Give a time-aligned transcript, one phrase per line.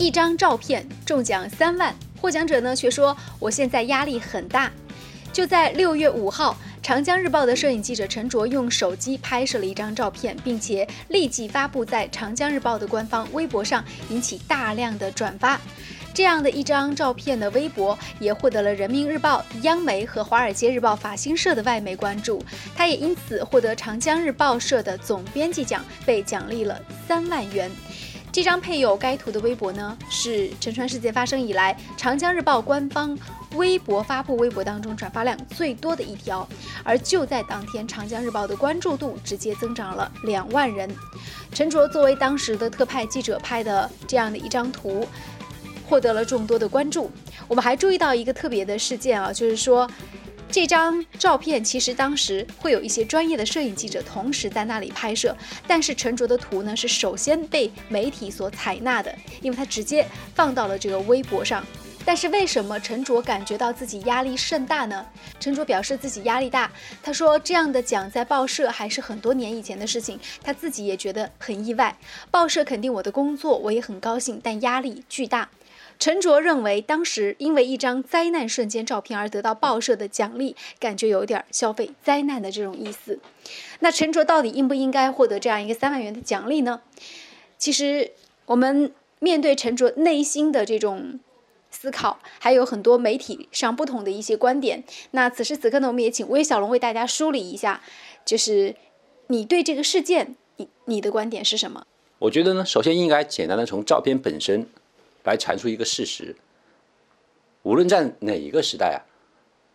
[0.00, 4.72] 一张照片中奖三万，获奖者呢却说我现在压力很大。
[5.30, 15.60] 就在六月五号，长江日报的摄影记者陈卓用手机拍摄了一张照片，并且立即发布在长江日报的官方微博上，引起大量的转发。
[16.14, 22.42] 这样的一张照片的微博也获得了人民日报、央媒和华尔街日报法新社的外媒关注，
[22.74, 27.70] 他也因此获得长江日报社的总编辑奖，被奖励了三万元。
[28.32, 33.18] 这张配有该图的微博呢，是沉船事件发生以来长江日报官方
[33.56, 36.48] 微博发布微博当中转发量最多的一条。
[36.84, 40.88] 而就在当天，长江日报的关注度直接增长了两万人。
[41.52, 45.06] 陈卓作为当时的特派记者拍的这样的一张图。
[45.90, 47.10] 获得了众多的关注。
[47.48, 49.90] 我们还注意到一个特别的事件啊，就是说，
[50.52, 55.36] 这张照片其实当时会有一些专业的摄影记者同时在那里拍摄，
[55.66, 61.64] 但是陈卓的图呢是首先被媒体所采纳的，因为他直接放到了这个微博上。
[62.04, 65.06] 但是为什么陈卓感觉到自己压力甚大呢？
[65.38, 66.68] 陈卓表示自己压力大，
[67.02, 71.96] 他说这样的奖在报社还是很多年以前的事情，他自己也觉得很意外。
[72.30, 75.48] 报社肯定我的工作，我也很高兴，但压力巨大。
[76.00, 83.20] 陈卓认为，当时因为一张灾难瞬间照片而得到报社的奖励，感觉有点消费灾难的这种意思。
[83.80, 86.80] 那陈卓到底应不应该获得这样一个三万元的奖励呢？
[87.58, 88.12] 其实，
[88.46, 91.20] 我们面对陈卓内心的这种
[91.70, 94.82] 思考，还有很多媒体上不同的一些观点。
[95.10, 97.82] 那此时此刻呢，我们也请魏小龙为大家梳理一下，
[98.24, 98.74] 就是
[99.26, 101.84] 你对这个事件，你你的观点是什么？
[102.20, 104.66] 我觉得呢，首先应该简单的从照片本身。
[105.24, 106.34] 来阐述一个事实：
[107.62, 108.98] 无论在哪一个时代啊，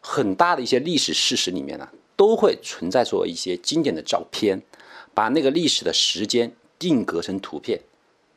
[0.00, 4.60] 很大的一些历史事实里面呢，都会存在着一些经典的照片，
[5.14, 7.80] 把那个历史的时间定格成图片，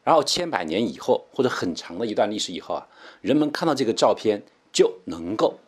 [0.04, 2.88] 然后千百年以后或者很长的一段历史以后啊，
[3.22, 5.60] 人们看到这个照片就能够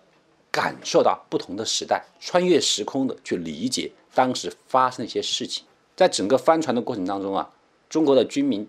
[0.52, 5.66] 感受到不同的时代，穿越时空的去理解当时发生的一些事情。
[5.96, 7.52] 在整个帆船的过程当中啊，
[7.90, 8.68] 中国的军民。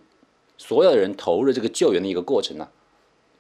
[0.57, 2.69] 所有的人投入这个救援的一个过程呢，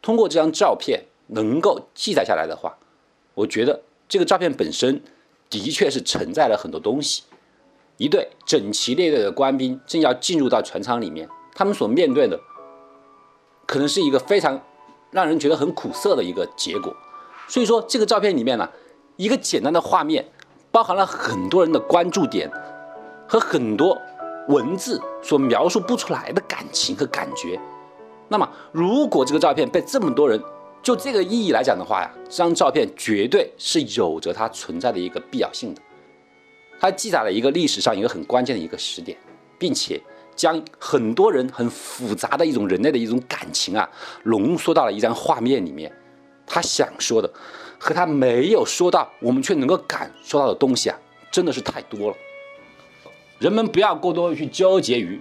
[0.02, 2.76] 通过这张照片能够记载下来的话，
[3.34, 5.00] 我觉得这个照片本身
[5.48, 7.22] 的确是承载了很多东西。
[7.96, 12.38] 一队整齐列队的官兵正要进入到船舱里面，他们所面对的
[13.66, 14.60] 可能是一个非常
[15.12, 16.94] 让人觉得很苦涩的一个结果。
[17.46, 18.68] 所以说，这个照片里面呢，
[19.16, 20.28] 一个简单的画面，
[20.72, 22.50] 包含了很多人的关注点
[23.28, 24.00] 和很多。
[24.48, 27.58] 文字所描述不出来的感情和感觉，
[28.28, 30.40] 那么如果这个照片被这么多人
[30.82, 35.80] 就这个意义来讲的话呀，这张照片绝对是有着它存在的一个必要性的。
[36.78, 39.16] 它记载了一个历史上一个很关键的一个时点，
[39.58, 39.98] 并且
[40.36, 43.88] 将很多人很复杂的一种人类的一种感情啊，
[44.24, 45.90] 浓缩到了一张画面里面。
[46.46, 47.32] 他想说的
[47.78, 50.98] 和他没有说到，我们却能够感受到的东西啊，
[51.30, 52.16] 真的是太多了。
[53.44, 55.20] 人们不要过多的去纠结于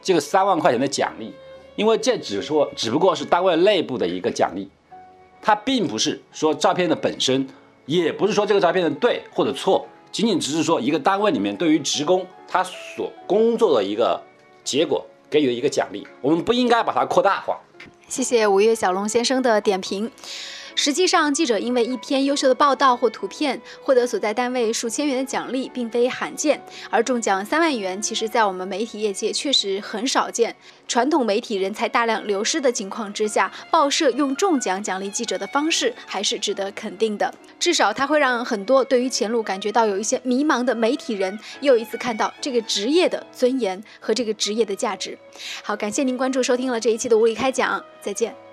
[0.00, 1.34] 这个三万块钱的奖励，
[1.74, 4.70] 因为这只说只不过是单位内部的一个奖励，
[5.40, 7.48] 它并不是说照片的本身，
[7.84, 14.22] 也不是说这个照片的对或者错，仅仅只是说一个单位里面对于职工他所工作的一个
[14.62, 17.58] 结果给予的一个奖励，我们不应该把它扩大化。
[18.06, 20.08] 谢谢五月小龙先生的点评。
[20.74, 26.60] 实际上，记者因为一篇优秀的报道或图片获得所在单位数千元的奖励，并非罕见。
[26.90, 30.54] 而中奖三万元，其实在我们媒体业界确实很少见。
[30.88, 37.32] 传统媒体人才大量流失的情况之下，报社用中奖奖励记者的方式，还是值得肯定的。
[37.58, 45.16] 至少，它会让很多对于前路感觉到有一些迷茫的媒体人，又一次看到这个职业的尊严和这个职业的价值。
[45.62, 48.51] 好，感谢您关注收听了这一期的无理开讲，再见。